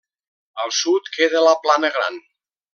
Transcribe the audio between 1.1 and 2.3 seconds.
queda la Plana Gran.